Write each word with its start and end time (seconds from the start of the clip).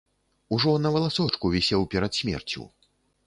Ужо 0.55 0.71
на 0.85 0.91
валасочку 0.95 1.51
вісеў 1.55 1.85
перад 1.93 2.11
смерцю. 2.23 2.65